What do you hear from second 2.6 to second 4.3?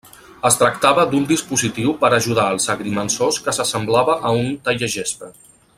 agrimensors que s'assemblava